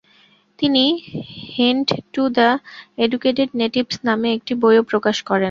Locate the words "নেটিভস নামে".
3.53-4.29